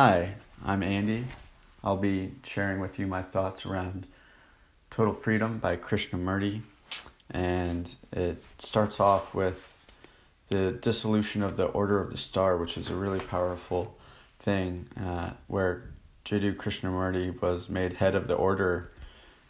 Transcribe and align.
Hi, 0.00 0.36
I'm 0.64 0.84
Andy. 0.84 1.24
I'll 1.82 1.96
be 1.96 2.30
sharing 2.44 2.78
with 2.78 3.00
you 3.00 3.08
my 3.08 3.20
thoughts 3.20 3.66
around 3.66 4.06
Total 4.90 5.12
Freedom 5.12 5.58
by 5.58 5.76
Krishnamurti. 5.76 6.62
And 7.32 7.92
it 8.12 8.40
starts 8.60 9.00
off 9.00 9.34
with 9.34 9.72
the 10.50 10.78
dissolution 10.80 11.42
of 11.42 11.56
the 11.56 11.64
Order 11.64 12.00
of 12.00 12.12
the 12.12 12.16
Star, 12.16 12.58
which 12.58 12.78
is 12.78 12.90
a 12.90 12.94
really 12.94 13.18
powerful 13.18 13.98
thing, 14.38 14.86
uh, 15.04 15.30
where 15.48 15.90
Jiddu 16.24 16.54
Krishnamurti 16.54 17.42
was 17.42 17.68
made 17.68 17.94
head 17.94 18.14
of 18.14 18.28
the 18.28 18.34
order 18.34 18.92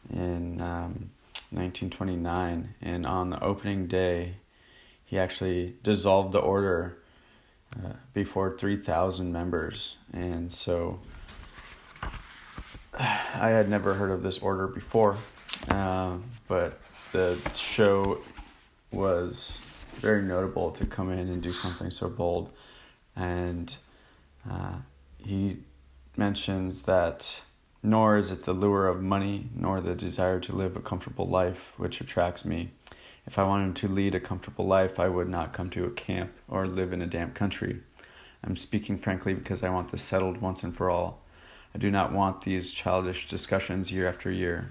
in 0.09 0.63
um, 0.63 1.11
1929. 1.51 2.75
And 2.81 3.05
on 3.05 3.29
the 3.29 3.45
opening 3.45 3.87
day, 3.87 4.37
he 5.05 5.19
actually 5.19 5.77
dissolved 5.83 6.33
the 6.33 6.39
order 6.39 6.97
uh, 7.77 7.93
before 8.15 8.57
3,000 8.57 9.33
members. 9.33 9.97
And 10.13 10.53
so 10.53 11.01
I 12.99 13.51
had 13.51 13.69
never 13.69 13.95
heard 13.95 14.11
of 14.11 14.23
this 14.23 14.39
order 14.39 14.67
before, 14.67 15.17
uh, 15.71 16.17
but 16.47 16.81
the 17.13 17.39
show 17.55 18.19
was 18.93 19.59
very 19.97 20.23
notable 20.23 20.71
to 20.73 20.87
come 20.87 21.11
in 21.11 21.29
and 21.29 21.43
do 21.43 21.51
something 21.51 21.91
so 21.91 22.09
bold. 22.09 22.51
And 23.17 23.75
uh, 24.49 24.77
he 25.19 25.59
mentions 26.17 26.85
that 26.85 27.41
nor 27.83 28.17
is 28.17 28.31
it 28.31 28.45
the 28.45 28.53
lure 28.53 28.89
of 28.89 29.03
money 29.03 29.49
nor 29.55 29.81
the 29.81 29.95
desire 29.95 30.41
to 30.41 30.55
live 30.55 30.77
a 30.77 30.81
comfortable 30.81 31.29
life 31.29 31.73
which 31.77 32.01
attracts 32.01 32.45
me. 32.45 32.71
If 33.29 33.39
I 33.39 33.45
wanted 33.45 33.77
to 33.77 33.89
lead 33.89 34.15
a 34.15 34.21
comfortable 34.21 34.67
life, 34.67 34.99
I 34.99 35.07
would 35.11 35.29
not 35.29 35.53
come 35.53 35.69
to 35.71 35.85
a 35.85 35.91
camp 35.91 36.33
or 36.49 36.67
live 36.67 36.95
in 36.95 37.03
a 37.03 37.07
damp 37.07 37.35
country. 37.35 37.83
I'm 38.43 38.57
speaking 38.57 38.97
frankly 38.97 39.35
because 39.35 39.63
I 39.63 39.69
want 39.69 39.93
this 39.93 40.01
settled 40.01 40.39
once 40.39 40.63
and 40.63 40.75
for 40.75 40.89
all. 40.89 41.21
I 41.75 41.79
do 41.79 41.91
not 41.91 42.11
want 42.11 42.41
these 42.41 42.73
childish 42.73 43.29
discussions 43.29 43.93
year 43.93 44.09
after 44.09 44.31
year. 44.31 44.71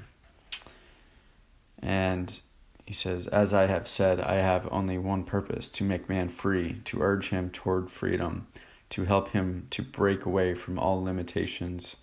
And 1.83 2.39
he 2.87 2.95
says, 2.95 3.27
As 3.27 3.53
I 3.53 3.67
have 3.67 3.87
said, 3.87 4.19
I 4.19 4.37
have 4.37 4.67
only 4.71 4.97
one 4.97 5.23
purpose 5.23 5.69
to 5.73 5.83
make 5.83 6.09
man 6.09 6.27
free, 6.27 6.81
to 6.85 6.99
urge 6.99 7.29
him 7.29 7.51
toward 7.51 7.91
freedom, 7.91 8.47
to 8.89 9.05
help 9.05 9.29
him 9.29 9.67
to 9.69 9.83
break 9.83 10.25
away 10.25 10.55
from 10.55 10.79
all 10.79 11.03
limitations, 11.03 11.95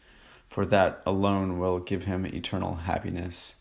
for 0.48 0.64
that 0.66 1.02
alone 1.04 1.58
will 1.58 1.80
give 1.80 2.04
him 2.04 2.24
eternal 2.24 2.76
happiness, 2.76 3.54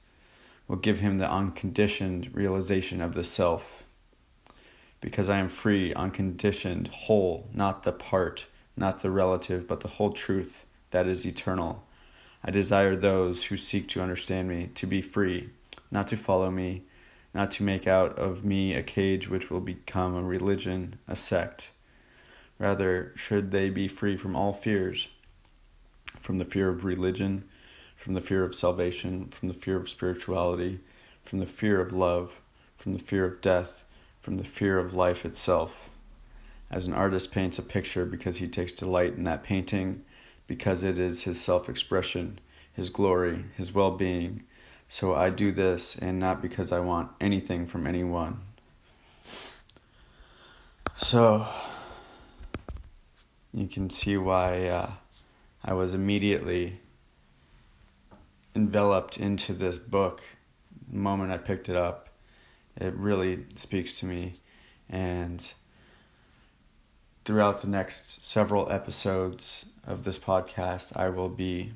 will 0.67 0.77
give 0.77 0.99
him 0.99 1.17
the 1.17 1.29
unconditioned 1.29 2.33
realization 2.33 3.01
of 3.01 3.13
the 3.13 3.23
self. 3.23 3.83
Because 5.01 5.29
I 5.29 5.39
am 5.39 5.49
free, 5.49 5.93
unconditioned, 5.93 6.87
whole, 6.87 7.49
not 7.53 7.83
the 7.83 7.91
part, 7.91 8.45
not 8.77 9.01
the 9.01 9.11
relative, 9.11 9.67
but 9.67 9.81
the 9.81 9.87
whole 9.87 10.11
truth 10.11 10.65
that 10.91 11.07
is 11.07 11.25
eternal. 11.25 11.83
I 12.43 12.51
desire 12.51 12.95
those 12.95 13.43
who 13.43 13.57
seek 13.57 13.87
to 13.89 14.01
understand 14.01 14.47
me 14.47 14.69
to 14.75 14.87
be 14.87 15.01
free, 15.01 15.49
not 15.91 16.07
to 16.09 16.17
follow 16.17 16.51
me, 16.51 16.83
not 17.33 17.51
to 17.53 17.63
make 17.63 17.87
out 17.87 18.17
of 18.17 18.45
me 18.45 18.73
a 18.73 18.83
cage 18.83 19.29
which 19.29 19.49
will 19.49 19.61
become 19.61 20.15
a 20.15 20.23
religion, 20.23 20.99
a 21.07 21.15
sect. 21.15 21.69
Rather, 22.59 23.11
should 23.15 23.51
they 23.51 23.69
be 23.69 23.87
free 23.87 24.15
from 24.15 24.35
all 24.35 24.53
fears 24.53 25.07
from 26.23 26.37
the 26.37 26.45
fear 26.45 26.69
of 26.69 26.85
religion, 26.85 27.43
from 28.03 28.15
the 28.15 28.21
fear 28.21 28.43
of 28.43 28.53
salvation, 28.53 29.31
from 29.39 29.47
the 29.47 29.53
fear 29.53 29.77
of 29.77 29.87
spirituality, 29.87 30.81
from 31.23 31.39
the 31.39 31.45
fear 31.45 31.79
of 31.79 31.93
love, 31.93 32.33
from 32.77 32.91
the 32.91 32.99
fear 32.99 33.23
of 33.23 33.39
death, 33.39 33.71
from 34.21 34.35
the 34.35 34.43
fear 34.43 34.77
of 34.77 34.93
life 34.93 35.23
itself. 35.23 35.89
As 36.69 36.85
an 36.85 36.93
artist 36.93 37.31
paints 37.31 37.57
a 37.59 37.61
picture 37.61 38.05
because 38.05 38.37
he 38.37 38.47
takes 38.49 38.73
delight 38.73 39.13
in 39.13 39.23
that 39.23 39.43
painting, 39.43 40.03
because 40.47 40.83
it 40.83 40.99
is 40.99 41.23
his 41.23 41.39
self 41.39 41.69
expression, 41.69 42.39
his 42.73 42.89
glory, 42.89 43.45
his 43.55 43.73
well 43.73 43.91
being, 43.91 44.43
so 44.89 45.15
I 45.15 45.29
do 45.29 45.53
this 45.53 45.95
and 45.95 46.19
not 46.19 46.41
because 46.41 46.73
I 46.73 46.81
want 46.81 47.09
anything 47.21 47.67
from 47.67 47.87
anyone. 47.87 48.41
So 50.97 51.47
you 53.53 53.67
can 53.67 53.89
see 53.89 54.17
why 54.17 54.67
uh, 54.67 54.91
I 55.63 55.73
was 55.73 55.93
immediately 55.93 56.81
enveloped 58.55 59.17
into 59.17 59.53
this 59.53 59.77
book 59.77 60.21
the 60.91 60.97
moment 60.97 61.31
I 61.31 61.37
picked 61.37 61.69
it 61.69 61.75
up. 61.75 62.09
It 62.77 62.93
really 62.95 63.45
speaks 63.55 63.99
to 63.99 64.05
me. 64.05 64.33
And 64.89 65.45
throughout 67.25 67.61
the 67.61 67.67
next 67.67 68.23
several 68.23 68.71
episodes 68.71 69.65
of 69.85 70.03
this 70.03 70.17
podcast, 70.17 70.95
I 70.95 71.09
will 71.09 71.29
be 71.29 71.73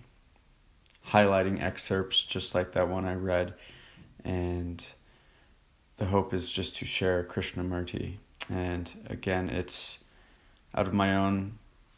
highlighting 1.08 1.62
excerpts 1.62 2.24
just 2.24 2.54
like 2.54 2.74
that 2.74 2.90
one 2.90 3.06
I 3.06 3.16
read. 3.16 3.54
And 4.24 4.84
the 5.98 6.06
hope 6.06 6.34
is 6.34 6.50
just 6.50 6.78
to 6.78 6.86
share 6.86 7.24
Krishnamurti. 7.24 8.16
And 8.50 8.92
again, 9.10 9.50
it's 9.50 10.00
out 10.76 10.88
of 10.88 10.94
my 10.94 11.16
own 11.16 11.58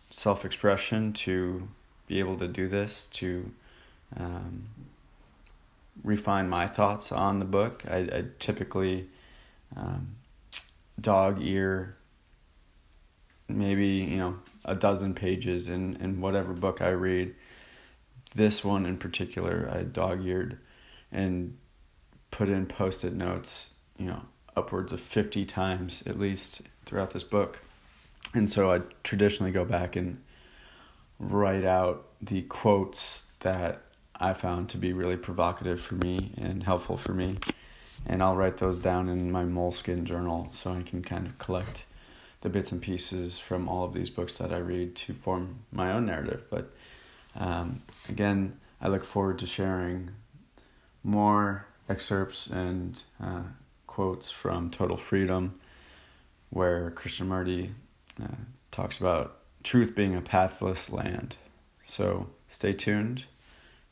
self 0.09 0.45
expression 0.45 1.13
to 1.13 1.67
be 2.07 2.19
able 2.19 2.37
to 2.37 2.47
do 2.47 2.67
this, 2.67 3.07
to 3.13 3.51
um, 4.17 4.67
refine 6.03 6.49
my 6.49 6.67
thoughts 6.67 7.11
on 7.11 7.39
the 7.39 7.45
book. 7.45 7.83
I, 7.89 7.97
I 7.97 8.23
typically 8.39 9.09
um, 9.75 10.15
dog 10.99 11.41
ear 11.41 11.95
maybe, 13.47 13.87
you 13.87 14.17
know, 14.17 14.35
a 14.65 14.75
dozen 14.75 15.13
pages 15.13 15.67
in, 15.67 15.95
in 15.97 16.21
whatever 16.21 16.53
book 16.53 16.81
I 16.81 16.89
read 16.89 17.33
this 18.35 18.63
one 18.63 18.85
in 18.85 18.97
particular, 18.97 19.69
I 19.73 19.83
dog 19.83 20.23
eared 20.23 20.59
and 21.11 21.57
put 22.31 22.49
in 22.49 22.67
post 22.67 23.03
it 23.03 23.13
notes, 23.13 23.67
you 23.97 24.05
know, 24.05 24.21
upwards 24.55 24.93
of 24.93 25.01
50 25.01 25.45
times 25.45 26.03
at 26.05 26.19
least 26.19 26.61
throughout 26.85 27.11
this 27.11 27.23
book. 27.23 27.59
And 28.33 28.51
so 28.51 28.71
I 28.71 28.81
traditionally 29.03 29.51
go 29.51 29.65
back 29.65 29.95
and 29.95 30.21
write 31.17 31.65
out 31.65 32.05
the 32.21 32.43
quotes 32.43 33.23
that 33.39 33.81
I 34.19 34.33
found 34.33 34.69
to 34.69 34.77
be 34.77 34.93
really 34.93 35.17
provocative 35.17 35.81
for 35.81 35.95
me 35.95 36.33
and 36.37 36.63
helpful 36.63 36.97
for 36.97 37.13
me. 37.13 37.37
And 38.05 38.21
I'll 38.21 38.35
write 38.35 38.57
those 38.57 38.79
down 38.79 39.09
in 39.09 39.31
my 39.31 39.43
moleskin 39.43 40.05
journal 40.05 40.49
so 40.53 40.71
I 40.71 40.81
can 40.81 41.03
kind 41.03 41.27
of 41.27 41.37
collect 41.37 41.83
the 42.41 42.49
bits 42.49 42.71
and 42.71 42.81
pieces 42.81 43.37
from 43.37 43.67
all 43.67 43.83
of 43.83 43.93
these 43.93 44.09
books 44.09 44.37
that 44.37 44.53
I 44.53 44.57
read 44.57 44.95
to 44.97 45.13
form 45.13 45.59
my 45.71 45.91
own 45.91 46.05
narrative. 46.05 46.43
But 46.49 46.71
um, 47.35 47.81
again, 48.07 48.59
I 48.81 48.87
look 48.87 49.05
forward 49.05 49.39
to 49.39 49.45
sharing 49.45 50.11
more 51.03 51.65
excerpts 51.89 52.47
and 52.47 53.01
uh, 53.21 53.43
quotes 53.87 54.31
from 54.31 54.69
Total 54.69 54.97
Freedom, 54.97 55.59
where 56.49 56.91
Krishnamurti 56.91 57.71
uh, 58.21 58.27
talks 58.71 58.99
about 58.99 59.39
truth 59.63 59.95
being 59.95 60.15
a 60.15 60.21
pathless 60.21 60.89
land. 60.89 61.35
So 61.87 62.27
stay 62.49 62.73
tuned. 62.73 63.25